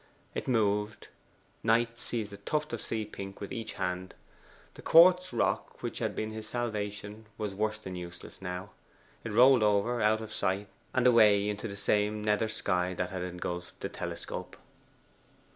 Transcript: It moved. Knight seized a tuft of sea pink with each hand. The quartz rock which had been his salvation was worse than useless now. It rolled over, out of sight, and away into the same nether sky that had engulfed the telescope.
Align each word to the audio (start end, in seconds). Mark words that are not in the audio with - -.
It 0.33 0.47
moved. 0.47 1.09
Knight 1.61 1.99
seized 1.99 2.33
a 2.33 2.37
tuft 2.37 2.73
of 2.73 2.81
sea 2.81 3.05
pink 3.05 3.39
with 3.39 3.53
each 3.53 3.73
hand. 3.73 4.15
The 4.73 4.81
quartz 4.81 5.31
rock 5.31 5.83
which 5.83 5.99
had 5.99 6.15
been 6.15 6.31
his 6.31 6.47
salvation 6.49 7.27
was 7.37 7.53
worse 7.53 7.77
than 7.77 7.95
useless 7.95 8.41
now. 8.41 8.71
It 9.23 9.31
rolled 9.31 9.61
over, 9.61 10.01
out 10.01 10.19
of 10.21 10.33
sight, 10.33 10.69
and 10.91 11.05
away 11.05 11.47
into 11.47 11.67
the 11.67 11.77
same 11.77 12.23
nether 12.23 12.49
sky 12.49 12.95
that 12.95 13.11
had 13.11 13.21
engulfed 13.21 13.79
the 13.79 13.89
telescope. 13.89 14.57